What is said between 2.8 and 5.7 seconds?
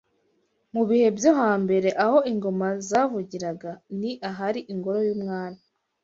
zavugiraga ni ahari ingoro y’umwami